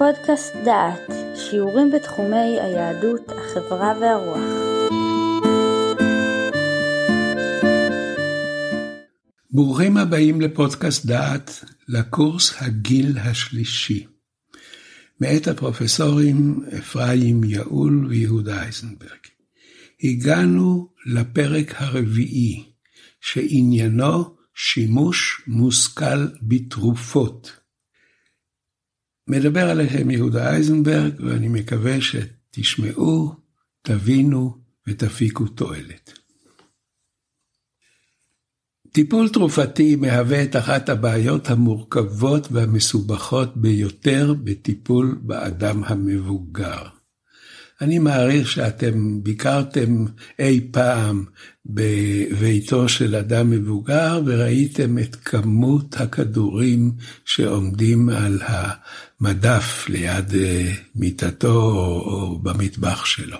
לפודקאסט 0.00 0.54
דעת, 0.64 1.10
שיעורים 1.36 1.90
בתחומי 1.90 2.60
היהדות, 2.60 3.20
החברה 3.28 3.92
והרוח. 4.00 4.38
ברוכים 9.50 9.96
הבאים 9.96 10.40
לפודקאסט 10.40 11.06
דעת, 11.06 11.64
לקורס 11.88 12.54
הגיל 12.62 13.18
השלישי. 13.18 14.06
מאת 15.20 15.48
הפרופסורים 15.48 16.60
אפרים 16.78 17.44
יעול 17.44 18.06
ויהודה 18.08 18.62
אייזנברג. 18.62 19.26
הגענו 20.02 20.88
לפרק 21.06 21.74
הרביעי, 21.76 22.64
שעניינו 23.20 24.36
שימוש 24.54 25.42
מושכל 25.46 26.26
בתרופות. 26.42 27.59
מדבר 29.30 29.70
עליכם 29.70 30.10
יהודה 30.10 30.50
אייזנברג, 30.50 31.12
ואני 31.18 31.48
מקווה 31.48 31.96
שתשמעו, 32.00 33.34
תבינו 33.82 34.58
ותפיקו 34.86 35.46
תועלת. 35.46 36.12
טיפול 38.92 39.28
תרופתי 39.28 39.96
מהווה 39.96 40.42
את 40.42 40.56
אחת 40.56 40.88
הבעיות 40.88 41.50
המורכבות 41.50 42.52
והמסובכות 42.52 43.56
ביותר 43.56 44.34
בטיפול 44.44 45.18
באדם 45.22 45.84
המבוגר. 45.84 46.99
אני 47.80 47.98
מעריך 47.98 48.50
שאתם 48.50 49.22
ביקרתם 49.22 50.04
אי 50.38 50.60
פעם 50.70 51.24
בביתו 51.66 52.88
של 52.88 53.14
אדם 53.16 53.50
מבוגר 53.50 54.20
וראיתם 54.26 54.98
את 54.98 55.16
כמות 55.16 56.00
הכדורים 56.00 56.92
שעומדים 57.24 58.08
על 58.08 58.40
המדף 58.46 59.88
ליד 59.88 60.34
אה, 60.34 60.72
מיטתו 60.94 61.62
או 62.04 62.38
במטבח 62.42 63.04
שלו. 63.04 63.38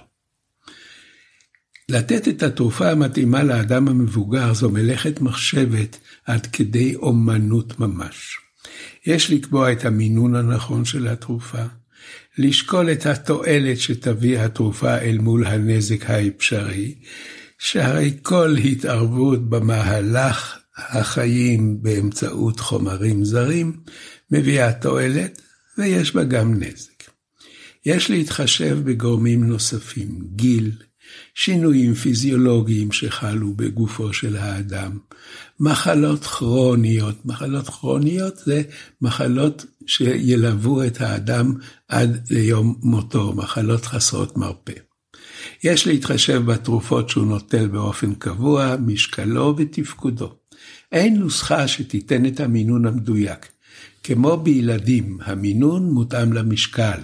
לתת 1.89 2.29
את 2.29 2.43
התרופה 2.43 2.91
המתאימה 2.91 3.43
לאדם 3.43 3.89
המבוגר 3.89 4.55
זו 4.55 4.71
מלאכת 4.71 5.21
מחשבת 5.21 5.99
עד 6.25 6.47
כדי 6.47 6.95
אומנות 6.95 7.81
ממש. 7.81 8.39
יש 9.07 9.31
לקבוע 9.31 9.73
את 9.73 9.85
המינון 9.85 10.35
הנכון 10.35 10.85
של 10.85 11.09
התרופה, 11.09 11.63
לשקול 12.43 12.93
את 12.93 13.07
התועלת 13.07 13.79
שתביא 13.79 14.39
התרופה 14.39 14.99
אל 14.99 15.19
מול 15.19 15.47
הנזק 15.47 16.11
האפשרי, 16.11 16.95
שהרי 17.59 18.17
כל 18.23 18.57
התערבות 18.65 19.51
במהלך 19.51 20.59
החיים 20.77 21.83
באמצעות 21.83 22.61
חומרים 22.61 23.25
זרים 23.25 23.81
מביאה 24.31 24.73
תועלת 24.73 25.43
ויש 25.79 26.15
בה 26.15 26.25
גם 26.25 26.55
נזק. 26.55 27.11
יש 27.87 28.11
להתחשב 28.11 28.79
בגורמים 28.85 29.45
נוספים, 29.45 30.19
גיל, 30.37 30.73
שינויים 31.35 31.95
פיזיולוגיים 31.95 32.93
שחלו 32.93 33.55
בגופו 33.55 34.13
של 34.13 34.37
האדם, 34.37 34.99
מחלות 35.61 36.25
כרוניות, 36.25 37.27
מחלות 37.27 37.69
כרוניות 37.69 38.37
זה 38.45 38.63
מחלות 39.03 39.65
שילוו 39.87 40.83
את 40.87 41.01
האדם 41.01 41.55
עד 41.89 42.27
ליום 42.31 42.79
מותו, 42.83 43.33
מחלות 43.33 43.87
חסרות 43.87 44.37
מרפא. 44.37 44.73
יש 45.65 45.87
להתחשב 45.87 46.43
בתרופות 46.47 47.09
שהוא 47.09 47.27
נוטל 47.27 47.67
באופן 47.67 48.15
קבוע, 48.15 48.77
משקלו 48.87 49.55
ותפקודו. 49.57 50.35
אין 50.93 51.17
נוסחה 51.17 51.69
שתיתן 51.69 52.27
את 52.27 52.41
המינון 52.41 52.87
המדויק. 52.87 53.49
כמו 54.03 54.37
בילדים, 54.37 55.19
המינון 55.25 55.91
מותאם 55.91 56.33
למשקל. 56.33 57.01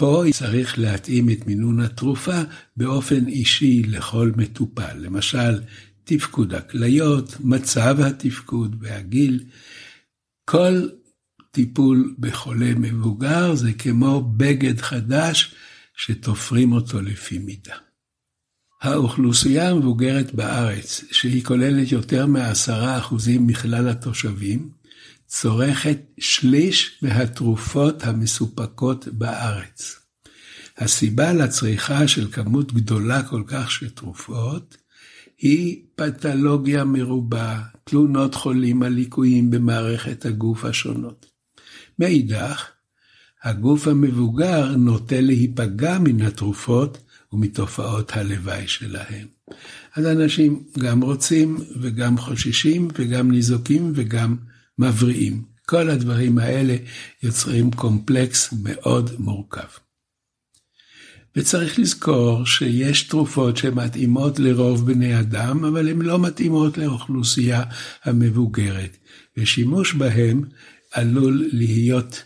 פה 0.00 0.24
צריך 0.32 0.78
להתאים 0.78 1.30
את 1.30 1.46
מינון 1.46 1.80
התרופה 1.80 2.40
באופן 2.76 3.26
אישי 3.26 3.82
לכל 3.82 4.32
מטופל. 4.36 4.96
למשל, 4.96 5.60
תפקוד 6.04 6.54
הכליות, 6.54 7.36
מצב 7.40 7.96
התפקוד 8.00 8.76
והגיל. 8.80 9.44
כל 10.44 10.88
טיפול 11.50 12.14
בחולה 12.18 12.74
מבוגר 12.76 13.54
זה 13.54 13.72
כמו 13.72 14.32
בגד 14.36 14.80
חדש 14.80 15.54
שתופרים 15.96 16.72
אותו 16.72 17.00
לפי 17.00 17.38
מידה. 17.38 17.76
האוכלוסייה 18.82 19.70
המבוגרת 19.70 20.34
בארץ, 20.34 21.04
שהיא 21.10 21.44
כוללת 21.44 21.92
יותר 21.92 22.26
מעשרה 22.26 22.98
אחוזים 22.98 23.46
מכלל 23.46 23.88
התושבים, 23.88 24.79
צורכת 25.30 25.98
שליש 26.18 26.98
מהתרופות 27.02 28.02
המסופקות 28.04 29.08
בארץ. 29.08 30.00
הסיבה 30.78 31.32
לצריכה 31.32 32.08
של 32.08 32.30
כמות 32.32 32.72
גדולה 32.72 33.22
כל 33.22 33.42
כך 33.46 33.70
של 33.70 33.90
תרופות 33.90 34.76
היא 35.38 35.82
פתולוגיה 35.94 36.84
מרובה, 36.84 37.60
תלונות 37.84 38.34
חולים 38.34 38.82
על 38.82 38.92
ליקויים 38.92 39.50
במערכת 39.50 40.26
הגוף 40.26 40.64
השונות. 40.64 41.26
מאידך, 41.98 42.68
הגוף 43.42 43.88
המבוגר 43.88 44.76
נוטה 44.76 45.20
להיפגע 45.20 45.98
מן 45.98 46.20
התרופות 46.20 46.98
ומתופעות 47.32 48.12
הלוואי 48.16 48.68
שלהם. 48.68 49.26
אז 49.96 50.06
אנשים 50.06 50.62
גם 50.78 51.00
רוצים 51.00 51.56
וגם 51.80 52.18
חוששים 52.18 52.88
וגם 52.94 53.30
ניזוקים 53.30 53.92
וגם 53.94 54.36
מבריאים. 54.80 55.42
כל 55.66 55.90
הדברים 55.90 56.38
האלה 56.38 56.76
יוצרים 57.22 57.70
קומפלקס 57.70 58.54
מאוד 58.62 59.10
מורכב. 59.18 59.68
וצריך 61.36 61.78
לזכור 61.78 62.46
שיש 62.46 63.02
תרופות 63.02 63.56
שמתאימות 63.56 64.38
לרוב 64.38 64.92
בני 64.92 65.20
אדם, 65.20 65.64
אבל 65.64 65.88
הן 65.88 66.02
לא 66.02 66.18
מתאימות 66.18 66.78
לאוכלוסייה 66.78 67.62
המבוגרת, 68.04 68.96
ושימוש 69.36 69.94
בהן 69.94 70.42
עלול 70.92 71.48
להיות 71.52 72.22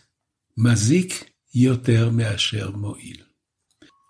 מזיק 0.57 1.25
יותר 1.55 2.11
מאשר 2.11 2.71
מועיל. 2.71 3.24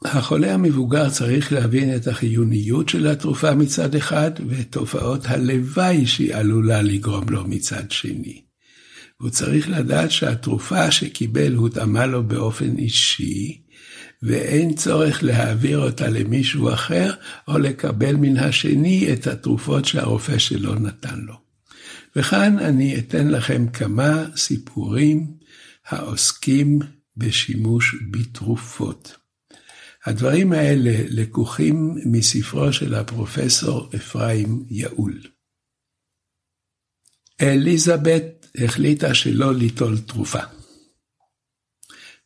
החולה 0.05 0.55
המבוגר 0.55 1.11
צריך 1.11 1.53
להבין 1.53 1.97
את 1.97 2.07
החיוניות 2.07 2.89
של 2.89 3.07
התרופה 3.07 3.55
מצד 3.55 3.95
אחד, 3.95 4.31
ואת 4.49 4.67
תופעות 4.71 5.21
הלוואי 5.27 6.07
שהיא 6.07 6.35
עלולה 6.35 6.83
לגרום 6.83 7.29
לו 7.29 7.45
מצד 7.45 7.91
שני. 7.91 8.43
הוא 9.21 9.31
צריך 9.31 9.69
לדעת 9.69 10.11
שהתרופה 10.11 10.91
שקיבל 10.91 11.55
הותאמה 11.55 12.07
לו 12.07 12.23
באופן 12.29 12.79
אישי, 12.79 13.63
ואין 14.23 14.75
צורך 14.75 15.23
להעביר 15.23 15.79
אותה 15.79 16.09
למישהו 16.09 16.73
אחר, 16.73 17.13
או 17.49 17.59
לקבל 17.59 18.17
מן 18.17 18.37
השני 18.37 19.13
את 19.13 19.27
התרופות 19.27 19.85
שהרופא 19.85 20.39
שלו 20.39 20.75
נתן 20.75 21.21
לו. 21.21 21.35
וכאן 22.17 22.59
אני 22.59 22.99
אתן 22.99 23.29
לכם 23.29 23.67
כמה 23.69 24.25
סיפורים 24.37 25.27
העוסקים 25.89 26.79
בשימוש 27.17 27.97
בתרופות. 28.11 29.24
הדברים 30.05 30.53
האלה 30.53 30.93
לקוחים 31.09 31.97
מספרו 32.07 32.73
של 32.73 32.95
הפרופסור 32.95 33.91
אפרים 33.97 34.65
יעול. 34.71 35.21
אליזבת 37.41 38.47
החליטה 38.65 39.15
שלא 39.15 39.55
ליטול 39.55 39.99
תרופה. 39.99 40.43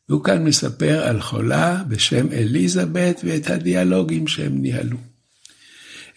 והוא 0.09 0.23
כאן 0.23 0.43
מספר 0.43 1.03
על 1.07 1.21
חולה 1.21 1.83
בשם 1.87 2.31
אליזבת 2.31 3.21
ואת 3.23 3.49
הדיאלוגים 3.49 4.27
שהם 4.27 4.61
ניהלו. 4.61 4.97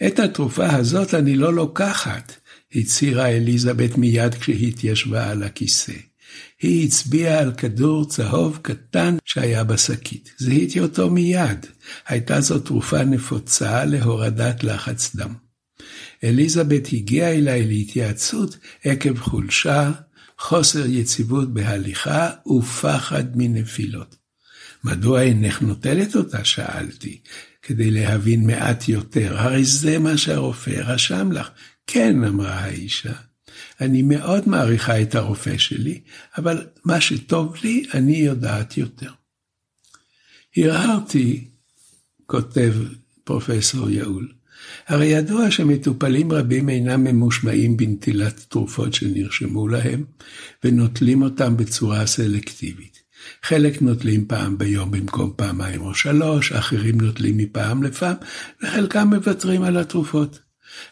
את 0.07 0.19
התרופה 0.19 0.75
הזאת 0.75 1.13
אני 1.13 1.35
לא 1.35 1.53
לוקחת, 1.53 2.33
הצהירה 2.75 3.29
אליזבת 3.29 3.97
מיד 3.97 4.35
כשהתיישבה 4.35 5.29
על 5.31 5.43
הכיסא. 5.43 5.93
היא 6.61 6.87
הצביעה 6.87 7.39
על 7.39 7.53
כדור 7.53 8.09
צהוב 8.09 8.59
קטן 8.61 9.17
שהיה 9.25 9.63
בשקית. 9.63 10.33
זיהיתי 10.37 10.79
אותו 10.79 11.09
מיד. 11.09 11.65
הייתה 12.07 12.41
זו 12.41 12.59
תרופה 12.59 13.03
נפוצה 13.03 13.85
להורדת 13.85 14.63
לחץ 14.63 15.15
דם. 15.15 15.33
אליזבת 16.23 16.87
הגיעה 16.93 17.31
אליי 17.31 17.67
להתייעצות 17.67 18.57
עקב 18.83 19.19
חולשה, 19.19 19.91
חוסר 20.39 20.85
יציבות 20.85 21.53
בהליכה 21.53 22.29
ופחד 22.47 23.23
מנפילות. 23.35 24.15
מדוע 24.83 25.21
אינך 25.21 25.61
נוטלת 25.61 26.15
אותה? 26.15 26.45
שאלתי, 26.45 27.21
כדי 27.61 27.91
להבין 27.91 28.47
מעט 28.47 28.89
יותר. 28.89 29.37
הרי 29.37 29.65
זה 29.65 29.99
מה 29.99 30.17
שהרופא 30.17 30.69
רשם 30.69 31.31
לך. 31.31 31.49
כן, 31.87 32.23
אמרה 32.23 32.53
האישה. 32.53 33.13
אני 33.83 34.01
מאוד 34.01 34.49
מעריכה 34.49 35.01
את 35.01 35.15
הרופא 35.15 35.57
שלי, 35.57 36.01
אבל 36.37 36.67
מה 36.85 37.01
שטוב 37.01 37.55
לי, 37.63 37.85
אני 37.93 38.17
יודעת 38.17 38.77
יותר. 38.77 39.11
הרהרתי, 40.57 41.47
כותב 42.25 42.73
פרופסור 43.23 43.89
יעול, 43.89 44.33
הרי 44.87 45.05
ידוע 45.05 45.51
שמטופלים 45.51 46.31
רבים 46.31 46.69
אינם 46.69 47.03
ממושמעים 47.03 47.77
בנטילת 47.77 48.45
תרופות 48.49 48.93
שנרשמו 48.93 49.67
להם, 49.67 50.03
ונוטלים 50.63 51.21
אותם 51.21 51.57
בצורה 51.57 52.05
סלקטיבית. 52.05 53.03
חלק 53.43 53.81
נוטלים 53.81 54.25
פעם 54.27 54.57
ביום 54.57 54.91
במקום 54.91 55.33
פעמיים 55.35 55.81
או 55.81 55.95
שלוש, 55.95 56.51
אחרים 56.51 57.01
נוטלים 57.01 57.37
מפעם 57.37 57.83
לפעם, 57.83 58.15
וחלקם 58.63 59.07
מוותרים 59.07 59.63
על 59.63 59.77
התרופות. 59.77 60.39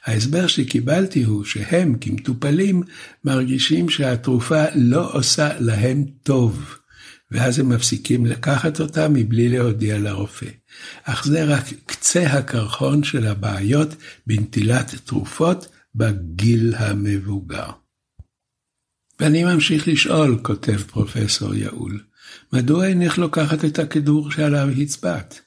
ההסבר 0.06 0.48
שקיבלתי 0.48 1.24
הוא 1.24 1.44
שהם, 1.44 1.96
כמטופלים, 2.02 2.84
מרגישים 3.24 3.90
שהתרופה 3.90 4.64
לא 4.76 5.14
עושה 5.14 5.60
להם 5.60 6.06
טוב, 6.24 6.76
ואז 7.32 7.60
הם 7.60 7.70
מפסיקים 7.70 8.26
לקחת 8.26 8.80
אותה 8.80 9.08
מבלי 9.10 9.50
להודיע 9.50 9.98
לרופא. 9.98 10.50
אך 11.04 11.26
זה 11.26 11.44
רק 11.44 11.64
קצה 11.86 12.28
הקרחון 12.28 13.04
של 13.04 13.28
הבעיות 13.28 13.96
בנטילת 14.28 14.96
תרופות 15.06 15.68
בגיל 15.96 16.76
המבוגר. 16.78 17.70
ואני 19.20 19.44
ממשיך 19.44 19.88
לשאול, 19.88 20.40
כותב 20.44 20.82
פרופסור 20.82 21.56
יעול, 21.56 22.04
מדוע 22.54 22.88
אינך 22.88 23.18
לוקחת 23.18 23.66
את 23.66 23.80
הכדור 23.80 24.32
שעליו 24.32 24.70
הצבעת? 24.82 25.42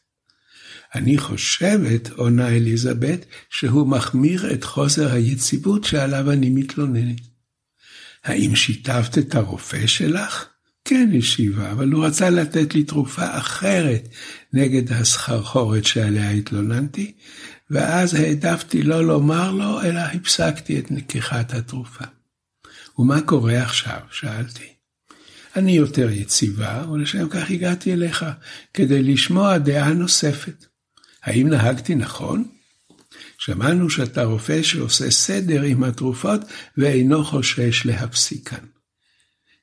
אני 0.94 1.18
חושבת, 1.18 2.10
עונה 2.10 2.48
אליזבת, 2.48 3.26
שהוא 3.50 3.88
מחמיר 3.88 4.52
את 4.52 4.64
חוסר 4.64 5.12
היציבות 5.12 5.84
שעליו 5.84 6.30
אני 6.30 6.50
מתלוננת. 6.50 7.20
האם 8.24 8.56
שיתפת 8.56 9.18
את 9.18 9.34
הרופא 9.34 9.86
שלך? 9.86 10.46
כן, 10.84 11.10
השיבה, 11.18 11.72
אבל 11.72 11.92
הוא 11.92 12.06
רצה 12.06 12.30
לתת 12.30 12.74
לי 12.74 12.84
תרופה 12.84 13.38
אחרת 13.38 14.08
נגד 14.52 14.92
הסחרחורת 14.92 15.84
שעליה 15.84 16.30
התלוננתי, 16.30 17.12
ואז 17.70 18.14
העדפתי 18.14 18.82
לא 18.82 19.06
לומר 19.06 19.52
לו, 19.52 19.82
אלא 19.82 20.00
הפסקתי 20.00 20.78
את 20.78 20.90
לקיחת 20.90 21.54
התרופה. 21.54 22.04
ומה 22.98 23.20
קורה 23.20 23.62
עכשיו? 23.62 24.00
שאלתי. 24.10 24.68
אני 25.56 25.72
יותר 25.72 26.10
יציבה, 26.10 26.84
ולשם 26.92 27.28
כך 27.28 27.50
הגעתי 27.50 27.92
אליך, 27.92 28.24
כדי 28.74 29.02
לשמוע 29.02 29.58
דעה 29.58 29.92
נוספת. 29.92 30.66
האם 31.24 31.48
נהגתי 31.48 31.94
נכון? 31.94 32.44
שמענו 33.38 33.90
שאתה 33.90 34.24
רופא 34.24 34.62
שעושה 34.62 35.10
סדר 35.10 35.62
עם 35.62 35.84
התרופות 35.84 36.40
ואינו 36.76 37.24
חושש 37.24 37.86
להפסיקן. 37.86 38.64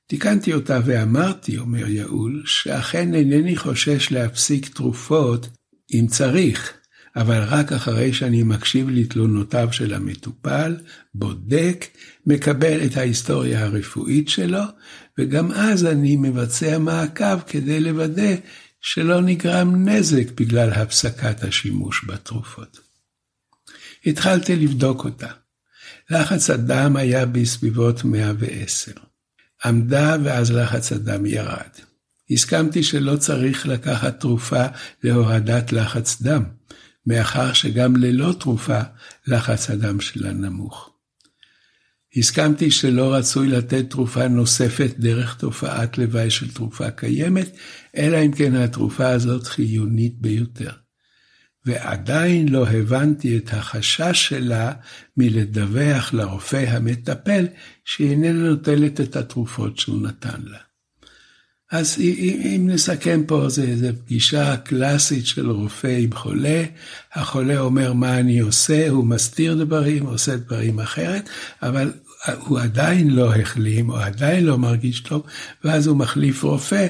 תיקנתי 0.08 0.54
אותה 0.54 0.80
ואמרתי, 0.86 1.58
אומר 1.58 1.88
יעול, 1.88 2.44
שאכן 2.46 3.14
אינני 3.14 3.56
חושש 3.56 4.12
להפסיק 4.12 4.68
תרופות 4.68 5.48
אם 5.94 6.08
צריך, 6.08 6.74
אבל 7.16 7.44
רק 7.44 7.72
אחרי 7.72 8.14
שאני 8.14 8.44
מקשיב 8.44 8.90
לתלונותיו 8.90 9.68
של 9.72 9.94
המטופל, 9.94 10.78
בודק, 11.14 11.88
מקבל 12.26 12.86
את 12.86 12.98
ההיסטוריה 12.98 13.64
הרפואית 13.64 14.30
שלו, 14.30 14.64
וגם 15.20 15.52
אז 15.52 15.86
אני 15.86 16.16
מבצע 16.16 16.78
מעקב 16.78 17.40
כדי 17.48 17.80
לוודא 17.80 18.36
שלא 18.82 19.22
נגרם 19.22 19.90
נזק 19.90 20.32
בגלל 20.32 20.70
הפסקת 20.70 21.44
השימוש 21.44 22.06
בתרופות. 22.08 22.80
התחלתי 24.06 24.56
לבדוק 24.56 25.06
אותה. 25.06 25.32
לחץ 26.10 26.50
הדם 26.50 26.96
היה 26.96 27.26
בסביבות 27.26 28.04
110. 28.04 28.92
עמדה 29.66 30.16
ואז 30.24 30.52
לחץ 30.52 30.92
הדם 30.92 31.26
ירד. 31.26 31.70
הסכמתי 32.32 32.84
שלא 32.84 33.18
צריך 33.18 33.68
לקחת 33.68 34.20
תרופה 34.20 34.66
להורדת 35.04 35.72
לחץ 35.72 36.22
דם, 36.22 36.44
מאחר 37.06 37.54
שגם 37.54 37.96
ללא 37.96 38.34
תרופה 38.40 38.80
לחץ 39.28 39.70
הדם 39.70 40.02
שלה 40.02 40.32
נמוך. 40.32 40.91
הסכמתי 42.18 42.72
שלא 42.72 43.14
רצוי 43.14 43.48
לתת 43.48 43.90
תרופה 43.90 44.28
נוספת 44.28 44.94
דרך 44.98 45.36
תופעת 45.36 45.98
לוואי 45.98 46.30
של 46.30 46.52
תרופה 46.52 46.92
קיימת, 46.92 47.58
אלא 47.98 48.18
אם 48.26 48.32
כן 48.32 48.56
התרופה 48.56 49.10
הזאת 49.10 49.48
חיונית 49.48 50.22
ביותר. 50.22 50.72
ועדיין 51.66 52.50
לא 52.50 52.68
הבנתי 52.68 53.38
את 53.38 53.54
החשש 53.54 54.28
שלה 54.30 54.74
מלדווח 55.18 56.14
לרופא 56.14 56.66
המטפל 56.68 57.48
שהיא 57.86 58.18
נוטלת 58.18 59.02
את 59.02 59.16
התרופות 59.16 59.78
שהוא 59.78 60.02
נתן 60.02 60.42
לה. 60.44 60.71
אז 61.72 61.98
אם 62.56 62.70
נסכם 62.70 63.24
פה, 63.28 63.50
זו 63.50 63.62
פגישה 64.06 64.58
קלאסית 64.58 65.28
של 65.28 65.50
רופא 65.50 65.98
עם 66.00 66.14
חולה, 66.14 66.64
החולה 67.14 67.60
אומר 67.60 67.94
מה 67.94 68.20
אני 68.20 68.40
עושה, 68.40 68.90
הוא 68.90 69.06
מסתיר 69.06 69.64
דברים, 69.64 70.06
עושה 70.06 70.36
דברים 70.36 70.80
אחרת, 70.80 71.30
אבל 71.62 71.94
הוא 72.40 72.60
עדיין 72.60 73.10
לא 73.10 73.36
החלים, 73.36 73.90
או 73.90 73.98
עדיין 73.98 74.46
לא 74.46 74.58
מרגיש 74.58 75.00
טוב, 75.00 75.24
ואז 75.64 75.88
הוא 75.88 75.98
מחליף 75.98 76.44
רופא, 76.44 76.88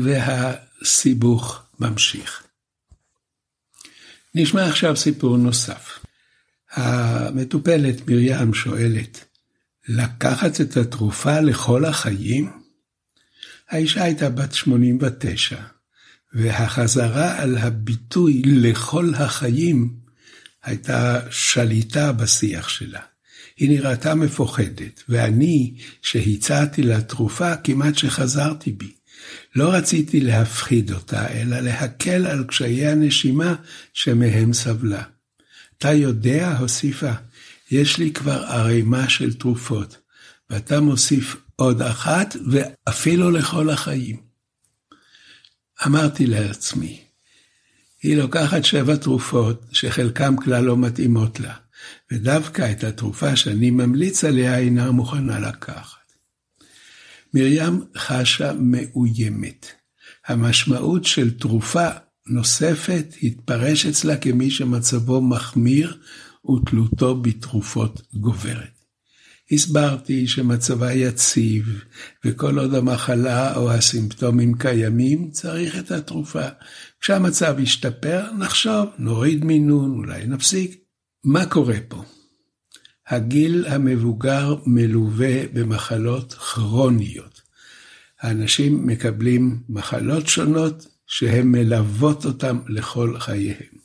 והסיבוך 0.00 1.62
ממשיך. 1.80 2.42
נשמע 4.34 4.66
עכשיו 4.66 4.96
סיפור 4.96 5.36
נוסף. 5.36 5.98
המטופלת 6.72 8.08
מרים 8.08 8.54
שואלת, 8.54 9.24
לקחת 9.88 10.60
את 10.60 10.76
התרופה 10.76 11.40
לכל 11.40 11.84
החיים? 11.84 12.65
האישה 13.70 14.04
הייתה 14.04 14.30
בת 14.30 14.52
89, 14.52 15.56
והחזרה 16.34 17.42
על 17.42 17.58
הביטוי 17.58 18.42
לכל 18.44 19.12
החיים 19.14 19.90
הייתה 20.64 21.20
שליטה 21.30 22.12
בשיח 22.12 22.68
שלה. 22.68 23.00
היא 23.56 23.70
נראתה 23.70 24.14
מפוחדת, 24.14 25.02
ואני, 25.08 25.74
שהצעתי 26.02 26.82
לה 26.82 27.00
תרופה, 27.00 27.56
כמעט 27.56 27.98
שחזרתי 27.98 28.72
בי. 28.72 28.92
לא 29.56 29.72
רציתי 29.72 30.20
להפחיד 30.20 30.92
אותה, 30.92 31.28
אלא 31.32 31.60
להקל 31.60 32.26
על 32.26 32.44
קשיי 32.44 32.86
הנשימה 32.86 33.54
שמהם 33.92 34.52
סבלה. 34.52 35.02
אתה 35.78 35.92
יודע, 35.92 36.56
הוסיפה, 36.58 37.12
יש 37.70 37.98
לי 37.98 38.12
כבר 38.12 38.44
ערימה 38.48 39.08
של 39.08 39.34
תרופות, 39.34 39.96
ואתה 40.50 40.80
מוסיף 40.80 41.36
עוד 41.56 41.82
אחת, 41.82 42.36
ואפילו 42.50 43.30
לכל 43.30 43.70
החיים. 43.70 44.16
אמרתי 45.86 46.26
לעצמי, 46.26 47.00
היא 48.02 48.16
לוקחת 48.16 48.64
שבע 48.64 48.96
תרופות 48.96 49.64
שחלקם 49.72 50.36
כלל 50.36 50.64
לא 50.64 50.76
מתאימות 50.76 51.40
לה, 51.40 51.54
ודווקא 52.12 52.72
את 52.72 52.84
התרופה 52.84 53.36
שאני 53.36 53.70
ממליץ 53.70 54.24
עליה 54.24 54.58
אינה 54.58 54.90
מוכנה 54.90 55.38
לקחת. 55.38 56.12
מרים 57.34 57.84
חשה 57.96 58.52
מאוימת. 58.58 59.66
המשמעות 60.26 61.04
של 61.04 61.38
תרופה 61.38 61.88
נוספת 62.26 63.14
התפרש 63.22 63.86
אצלה 63.86 64.16
כמי 64.16 64.50
שמצבו 64.50 65.20
מחמיר 65.20 65.98
ותלותו 66.48 67.16
בתרופות 67.16 68.02
גוברת. 68.14 68.75
הסברתי 69.52 70.26
שמצבה 70.26 70.92
יציב, 70.92 71.82
וכל 72.24 72.58
עוד 72.58 72.74
המחלה 72.74 73.56
או 73.56 73.72
הסימפטומים 73.72 74.54
קיימים, 74.54 75.30
צריך 75.30 75.78
את 75.78 75.90
התרופה. 75.90 76.46
כשהמצב 77.00 77.56
ישתפר, 77.58 78.32
נחשוב, 78.38 78.86
נוריד 78.98 79.44
מינון, 79.44 79.90
אולי 79.90 80.26
נפסיק. 80.26 80.80
מה 81.24 81.46
קורה 81.46 81.76
פה? 81.88 82.04
הגיל 83.08 83.66
המבוגר 83.68 84.56
מלווה 84.66 85.42
במחלות 85.52 86.34
כרוניות. 86.34 87.42
האנשים 88.20 88.86
מקבלים 88.86 89.62
מחלות 89.68 90.26
שונות 90.26 90.86
שהן 91.06 91.48
מלוות 91.48 92.24
אותם 92.24 92.58
לכל 92.68 93.18
חייהם. 93.18 93.76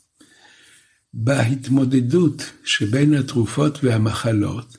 בהתמודדות 1.14 2.52
שבין 2.64 3.14
התרופות 3.14 3.84
והמחלות, 3.84 4.76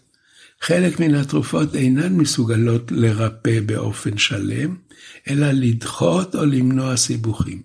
חלק 0.65 0.99
מן 0.99 1.15
התרופות 1.15 1.75
אינן 1.75 2.13
מסוגלות 2.13 2.91
לרפא 2.91 3.59
באופן 3.65 4.17
שלם, 4.17 4.75
אלא 5.29 5.51
לדחות 5.51 6.35
או 6.35 6.45
למנוע 6.45 6.97
סיבוכים. 6.97 7.61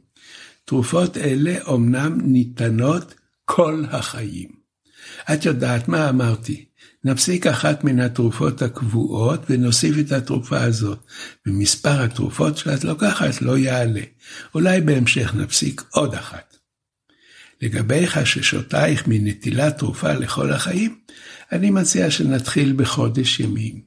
תרופות 0.65 1.17
אלה 1.17 1.57
אומנם 1.67 2.19
ניתנות 2.25 3.15
כל 3.45 3.85
החיים. 3.91 4.49
את 5.33 5.45
יודעת 5.45 5.89
מה 5.89 6.09
אמרתי? 6.09 6.65
נפסיק 7.05 7.47
אחת 7.47 7.85
מן 7.85 8.01
התרופות 8.01 8.63
הקבועות 8.63 9.41
ונוסיף 9.51 9.99
את 9.99 10.13
התרופה 10.13 10.61
הזאת, 10.63 10.99
ומספר 11.47 12.03
התרופות 12.03 12.57
שאת 12.57 12.85
לוקחת 12.85 13.43
לא 13.43 13.59
יעלה. 13.59 14.03
אולי 14.55 14.81
בהמשך 14.81 15.35
נפסיק 15.35 15.83
עוד 15.91 16.15
אחת. 16.15 16.57
לגבי 17.63 18.07
חששותייך 18.07 19.05
מנטילת 19.07 19.79
תרופה 19.79 20.13
לכל 20.13 20.53
החיים, 20.53 20.99
אני 21.53 21.71
מציע 21.71 22.11
שנתחיל 22.11 22.73
בחודש 22.77 23.41
ימים, 23.41 23.81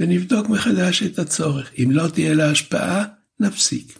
ונבדוק 0.00 0.48
מחדש 0.48 1.02
את 1.02 1.18
הצורך. 1.18 1.70
אם 1.78 1.90
לא 1.90 2.08
תהיה 2.08 2.34
לה 2.34 2.50
השפעה, 2.50 3.04
נפסיק. 3.40 3.98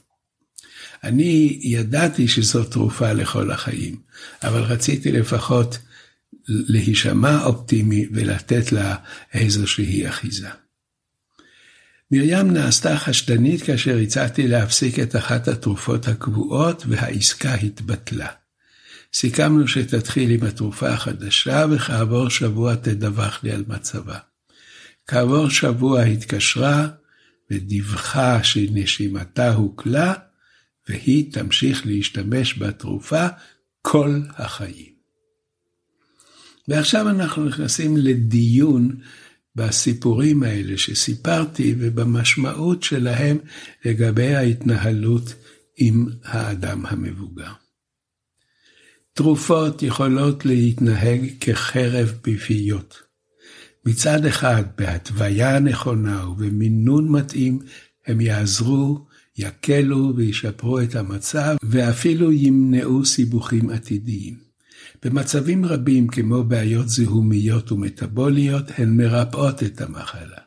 אני 1.04 1.58
ידעתי 1.62 2.28
שזו 2.28 2.64
תרופה 2.64 3.12
לכל 3.12 3.50
החיים, 3.50 4.00
אבל 4.42 4.60
רציתי 4.60 5.12
לפחות 5.12 5.78
להישמע 6.48 7.44
אופטימי 7.44 8.06
ולתת 8.12 8.72
לה 8.72 8.96
איזושהי 9.34 10.08
אחיזה. 10.08 10.48
מרים 12.10 12.50
נעשתה 12.50 12.98
חשדנית 12.98 13.62
כאשר 13.62 13.96
הצעתי 13.98 14.48
להפסיק 14.48 14.98
את 14.98 15.16
אחת 15.16 15.48
התרופות 15.48 16.08
הקבועות 16.08 16.82
והעסקה 16.88 17.54
התבטלה. 17.54 18.28
סיכמנו 19.14 19.68
שתתחיל 19.68 20.30
עם 20.30 20.42
התרופה 20.42 20.88
החדשה 20.88 21.66
וכעבור 21.70 22.28
שבוע 22.28 22.74
תדווח 22.74 23.44
לי 23.44 23.52
על 23.52 23.64
מצבה. 23.68 24.18
כעבור 25.06 25.50
שבוע 25.50 26.02
התקשרה 26.02 26.88
ודיווחה 27.50 28.44
שנשימתה 28.44 29.52
הוקלה 29.52 30.14
והיא 30.88 31.32
תמשיך 31.32 31.86
להשתמש 31.86 32.58
בתרופה 32.58 33.26
כל 33.82 34.20
החיים. 34.36 34.92
ועכשיו 36.68 37.08
אנחנו 37.08 37.44
נכנסים 37.44 37.96
לדיון 37.96 39.00
בסיפורים 39.56 40.42
האלה 40.42 40.78
שסיפרתי 40.78 41.74
ובמשמעות 41.78 42.82
שלהם 42.82 43.38
לגבי 43.84 44.34
ההתנהלות 44.34 45.34
עם 45.76 46.06
האדם 46.24 46.86
המבוגר. 46.86 47.52
תרופות 49.22 49.82
יכולות 49.82 50.44
להתנהג 50.44 51.20
כחרב 51.40 52.12
פיפיות. 52.22 53.02
מצד 53.86 54.24
אחד, 54.26 54.62
בהתוויה 54.78 55.58
נכונה 55.58 56.28
ובמינון 56.28 57.08
מתאים, 57.08 57.58
הם 58.06 58.20
יעזרו, 58.20 59.06
יקלו 59.38 60.12
וישפרו 60.16 60.80
את 60.80 60.94
המצב, 60.94 61.56
ואפילו 61.62 62.32
ימנעו 62.32 63.04
סיבוכים 63.04 63.70
עתידיים. 63.70 64.36
במצבים 65.04 65.64
רבים 65.64 66.08
כמו 66.08 66.44
בעיות 66.44 66.88
זיהומיות 66.88 67.72
ומטבוליות 67.72 68.64
הן 68.78 68.96
מרפאות 68.96 69.62
את 69.62 69.80
המחלה. 69.80 70.40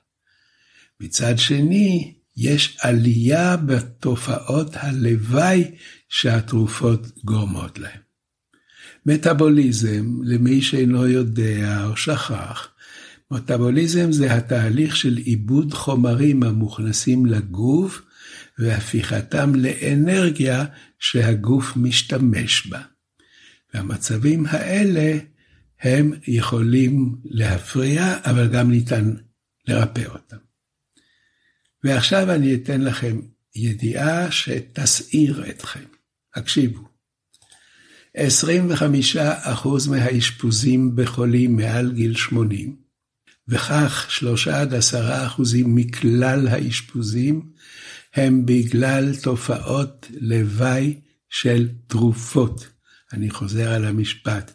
מצד 0.99 1.37
שני, 1.37 2.13
יש 2.37 2.77
עלייה 2.81 3.57
בתופעות 3.57 4.69
הלוואי 4.73 5.63
שהתרופות 6.09 7.07
גורמות 7.25 7.79
להן. 7.79 8.02
מטאבוליזם, 9.05 10.23
למי 10.23 10.61
שאינו 10.61 11.07
יודע 11.07 11.85
או 11.85 11.97
שכח, 11.97 12.69
מטאבוליזם 13.31 14.11
זה 14.11 14.33
התהליך 14.33 14.95
של 14.95 15.17
עיבוד 15.17 15.73
חומרים 15.73 16.43
המוכנסים 16.43 17.25
לגוף 17.25 18.01
והפיכתם 18.59 19.55
לאנרגיה 19.55 20.65
שהגוף 20.99 21.77
משתמש 21.77 22.67
בה. 22.67 22.81
והמצבים 23.73 24.45
האלה 24.49 25.19
הם 25.81 26.13
יכולים 26.27 27.15
להפריע, 27.25 28.17
אבל 28.23 28.47
גם 28.47 28.71
ניתן 28.71 29.13
לרפא 29.67 30.03
אותם. 30.05 30.37
ועכשיו 31.83 32.31
אני 32.31 32.55
אתן 32.55 32.81
לכם 32.81 33.19
ידיעה 33.55 34.31
שתסעיר 34.31 35.49
אתכם. 35.49 35.83
הקשיבו. 36.35 36.92
25% 38.17 38.19
מהאשפוזים 39.89 40.95
בחולים 40.95 41.55
מעל 41.55 41.91
גיל 41.91 42.15
80, 42.15 42.75
וכך 43.47 44.05
3 44.09 44.47
עד 44.47 44.73
10% 44.73 44.77
מכלל 45.65 46.47
האשפוזים, 46.47 47.41
הם 48.15 48.45
בגלל 48.45 49.15
תופעות 49.15 50.07
לוואי 50.21 50.99
של 51.29 51.69
תרופות. 51.87 52.67
אני 53.13 53.29
חוזר 53.29 53.73
על 53.73 53.85
המשפט, 53.85 54.51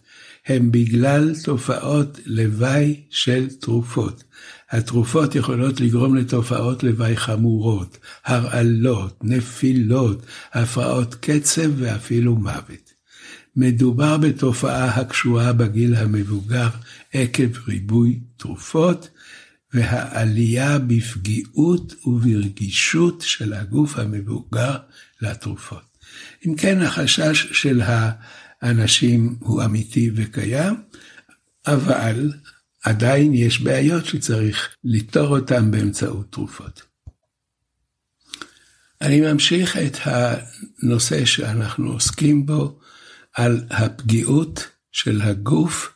הם 0.47 0.73
בגלל 0.73 1.35
תופעות 1.45 2.21
לוואי 2.27 3.00
של 3.11 3.49
תרופות. 3.61 4.25
התרופות 4.71 5.35
יכולות 5.35 5.81
לגרום 5.81 6.17
לתופעות 6.17 6.83
לוואי 6.83 7.17
חמורות, 7.17 7.99
הרעלות, 8.25 9.19
נפילות, 9.23 10.27
הפרעות 10.53 11.15
קצב 11.15 11.71
ואפילו 11.77 12.37
מוות. 12.37 12.98
מדובר 13.59 14.17
בתופעה 14.17 14.85
הקשורה 15.00 15.53
בגיל 15.53 15.95
המבוגר 15.95 16.69
עקב 17.12 17.69
ריבוי 17.69 18.21
תרופות, 18.37 19.09
והעלייה 19.75 20.79
בפגיעות 20.79 21.95
וברגישות 22.07 23.21
של 23.21 23.53
הגוף 23.53 23.99
המבוגר 23.99 24.77
לתרופות. 25.21 25.83
אם 26.47 26.55
כן, 26.55 26.83
החשש 26.83 27.47
של 27.53 27.83
האנשים 27.85 29.37
הוא 29.41 29.65
אמיתי 29.65 30.11
וקיים, 30.15 30.75
אבל 31.67 32.33
עדיין 32.85 33.35
יש 33.35 33.61
בעיות 33.61 34.07
שצריך 34.07 34.69
לפתור 34.85 35.38
אותן 35.38 35.71
באמצעות 35.71 36.33
תרופות. 36.33 36.83
אני 39.00 39.21
ממשיך 39.21 39.77
את 39.77 39.97
הנושא 40.05 41.25
שאנחנו 41.25 41.93
עוסקים 41.93 42.47
בו 42.47 42.77
על 43.38 43.64
הפגיעות 43.71 44.68
של 44.92 45.23
הגוף 45.23 45.95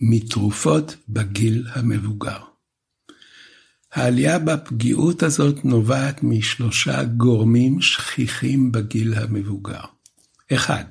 מתרופות 0.00 0.96
בגיל 1.08 1.66
המבוגר. 1.74 2.38
העלייה 3.92 4.38
בפגיעות 4.38 5.22
הזאת 5.22 5.64
נובעת 5.64 6.22
משלושה 6.22 7.04
גורמים 7.04 7.82
שכיחים 7.82 8.72
בגיל 8.72 9.14
המבוגר. 9.14 9.80
אחד, 10.52 10.84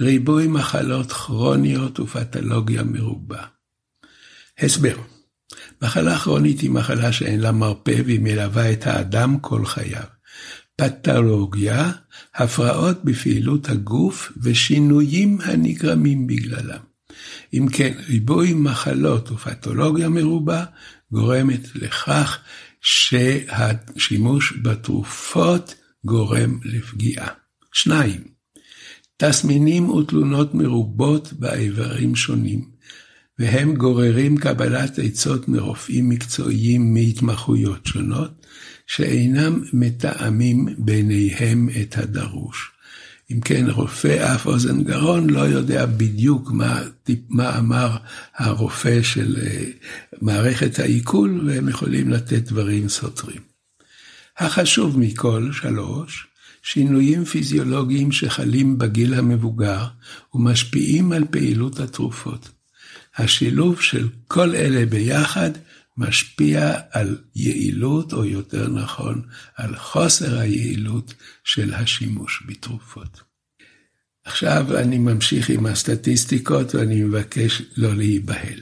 ריבוי 0.00 0.46
מחלות 0.46 1.12
כרוניות 1.12 2.00
ופתולוגיה 2.00 2.82
מרובה. 2.82 3.42
הסבר 4.58 4.96
מחלה 5.82 6.18
כרונית 6.18 6.60
היא 6.60 6.70
מחלה 6.70 7.12
שאין 7.12 7.40
לה 7.40 7.52
מרפא 7.52 8.02
והיא 8.06 8.20
מלווה 8.20 8.72
את 8.72 8.86
האדם 8.86 9.40
כל 9.40 9.66
חייו. 9.66 10.04
פתולוגיה, 10.76 11.92
הפרעות 12.34 13.04
בפעילות 13.04 13.68
הגוף 13.68 14.32
ושינויים 14.42 15.38
הנגרמים 15.44 16.26
בגללם. 16.26 16.80
אם 17.54 17.66
כן, 17.72 17.92
ריבוי 18.08 18.54
מחלות 18.54 19.30
ופתולוגיה 19.30 20.08
מרובה 20.08 20.64
גורמת 21.12 21.74
לכך 21.74 22.38
שהשימוש 22.80 24.54
בתרופות 24.62 25.74
גורם 26.04 26.58
לפגיעה. 26.64 27.28
שניים, 27.72 28.20
תסמינים 29.16 29.90
ותלונות 29.90 30.54
מרובות 30.54 31.32
באיברים 31.32 32.16
שונים, 32.16 32.70
והם 33.38 33.74
גוררים 33.74 34.36
קבלת 34.36 34.98
עצות 34.98 35.48
מרופאים 35.48 36.08
מקצועיים 36.08 36.94
מהתמחויות 36.94 37.86
שונות, 37.86 38.43
שאינם 38.86 39.62
מתאמים 39.72 40.68
ביניהם 40.78 41.68
את 41.80 41.98
הדרוש. 41.98 42.70
אם 43.32 43.40
כן, 43.40 43.70
רופא 43.70 44.34
אף 44.34 44.46
אוזן 44.46 44.82
גרון 44.82 45.30
לא 45.30 45.40
יודע 45.40 45.86
בדיוק 45.86 46.50
מה, 46.50 46.82
מה 47.28 47.58
אמר 47.58 47.96
הרופא 48.34 49.02
של 49.02 49.36
אה, 49.42 49.64
מערכת 50.22 50.78
העיכול, 50.78 51.40
והם 51.46 51.68
יכולים 51.68 52.10
לתת 52.10 52.42
דברים 52.42 52.88
סותרים. 52.88 53.40
החשוב 54.38 54.98
מכל, 54.98 55.50
שלוש, 55.52 56.26
שינויים 56.62 57.24
פיזיולוגיים 57.24 58.12
שחלים 58.12 58.78
בגיל 58.78 59.14
המבוגר 59.14 59.86
ומשפיעים 60.34 61.12
על 61.12 61.24
פעילות 61.30 61.80
התרופות. 61.80 62.48
השילוב 63.16 63.80
של 63.80 64.08
כל 64.28 64.54
אלה 64.54 64.86
ביחד 64.86 65.50
משפיע 65.96 66.72
על 66.90 67.18
יעילות, 67.36 68.12
או 68.12 68.24
יותר 68.24 68.68
נכון, 68.68 69.22
על 69.56 69.76
חוסר 69.76 70.38
היעילות 70.38 71.14
של 71.44 71.74
השימוש 71.74 72.42
בתרופות. 72.46 73.22
עכשיו 74.24 74.78
אני 74.78 74.98
ממשיך 74.98 75.50
עם 75.50 75.66
הסטטיסטיקות 75.66 76.74
ואני 76.74 77.02
מבקש 77.02 77.62
לא 77.76 77.96
להיבהל. 77.96 78.60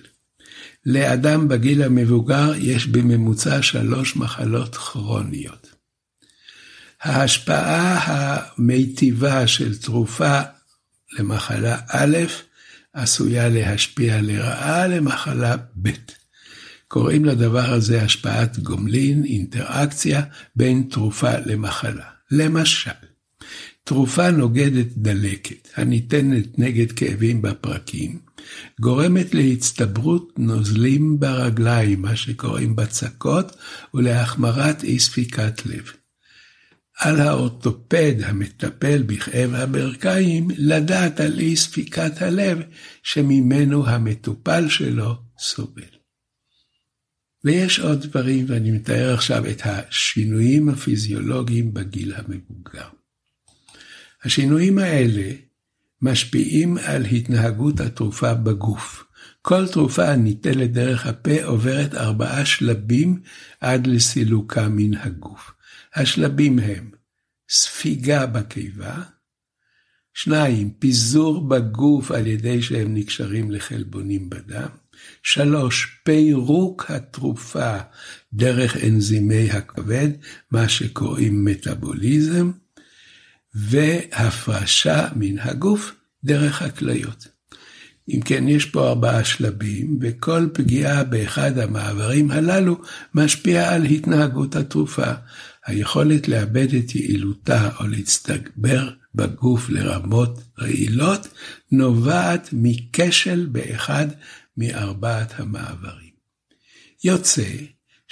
לאדם 0.87 1.49
בגיל 1.49 1.83
המבוגר 1.83 2.53
יש 2.59 2.87
בממוצע 2.87 3.63
שלוש 3.63 4.17
מחלות 4.17 4.77
כרוניות. 4.77 5.75
ההשפעה 7.03 7.99
המיטיבה 8.05 9.47
של 9.47 9.79
תרופה 9.79 10.41
למחלה 11.19 11.79
א' 11.89 12.17
עשויה 12.93 13.49
להשפיע 13.49 14.21
לרעה 14.21 14.87
למחלה 14.87 15.57
ב'. 15.83 15.91
קוראים 16.93 17.25
לדבר 17.25 17.73
הזה 17.73 18.03
השפעת 18.03 18.59
גומלין, 18.59 19.25
אינטראקציה 19.25 20.23
בין 20.57 20.83
תרופה 20.91 21.31
למחלה. 21.47 22.05
למשל, 22.31 22.91
תרופה 23.85 24.31
נוגדת 24.31 24.87
דלקת, 24.97 25.69
הניתנת 25.77 26.59
נגד 26.59 26.93
כאבים 26.93 27.43
בפרקים, 27.43 28.19
גורמת 28.81 29.35
להצטברות 29.35 30.39
נוזלים 30.39 31.21
ברגליים, 31.21 32.03
מה 32.03 32.17
שקוראים 32.17 32.77
בצקות, 32.77 33.57
ולהחמרת 33.95 34.85
אי 34.85 34.99
ספיקת 34.99 35.67
לב. 35.67 35.93
על 36.99 37.21
האורתופד 37.21 38.15
המטפל 38.25 39.03
בכאב 39.03 39.55
הברכיים 39.55 40.49
לדעת 40.57 41.21
על 41.21 41.39
אי 41.39 41.57
ספיקת 41.57 42.23
הלב 42.23 42.59
שממנו 43.03 43.87
המטופל 43.87 44.69
שלו 44.69 45.15
סובל. 45.39 46.02
ויש 47.45 47.79
עוד 47.79 48.03
דברים, 48.03 48.45
ואני 48.49 48.71
מתאר 48.71 49.15
עכשיו 49.15 49.47
את 49.51 49.63
השינויים 49.65 50.69
הפיזיולוגיים 50.69 51.75
בגיל 51.75 52.15
המבוגר. 52.15 52.89
השינויים 54.25 54.79
האלה 54.79 55.33
משפיעים 56.03 56.79
על 56.79 57.05
התנהגות 57.05 57.81
התרופה 57.81 58.35
בגוף. 58.35 59.05
כל 59.43 59.69
תרופה 59.69 60.09
הניטלת 60.09 60.73
דרך 60.73 61.07
הפה 61.07 61.45
עוברת 61.45 61.95
ארבעה 61.95 62.47
שלבים 62.47 63.21
עד 63.61 63.87
לסילוקה 63.87 64.69
מן 64.69 64.95
הגוף. 64.95 65.53
השלבים 65.95 66.59
הם 66.59 66.91
ספיגה 67.51 68.27
בקיבה, 68.27 69.03
שניים, 70.15 70.71
פיזור 70.71 71.49
בגוף 71.49 72.11
על 72.11 72.27
ידי 72.27 72.63
שהם 72.63 72.95
נקשרים 72.95 73.51
לחלבונים 73.51 74.31
בדם, 74.31 74.69
שלוש, 75.23 75.99
פירוק 76.05 76.85
התרופה 76.89 77.77
דרך 78.33 78.77
אנזימי 78.85 79.51
הכבד, 79.51 80.09
מה 80.51 80.69
שקוראים 80.69 81.45
מטאבוליזם, 81.45 82.51
והפרשה 83.55 85.09
מן 85.17 85.39
הגוף 85.39 85.93
דרך 86.25 86.63
הכליות. 86.63 87.29
אם 88.09 88.21
כן, 88.21 88.49
יש 88.49 88.65
פה 88.65 88.89
ארבעה 88.89 89.25
שלבים, 89.25 89.99
וכל 90.01 90.49
פגיעה 90.53 91.05
באחד 91.05 91.59
המעברים 91.59 92.31
הללו 92.31 92.81
משפיעה 93.15 93.75
על 93.75 93.85
התנהגות 93.85 94.57
התרופה. 94.57 95.13
היכולת 95.67 96.29
לאבד 96.29 96.75
את 96.75 96.95
יעילותה 96.95 97.71
או 97.81 97.87
להצטבר 97.87 98.91
בגוף 99.15 99.71
לרמות 99.71 100.43
רעילות 100.59 101.29
נובעת 101.73 102.49
מכשל 102.53 103.47
באחד 103.53 104.07
מארבעת 104.57 105.41
המעברים. 105.41 106.13
יוצא 107.05 107.49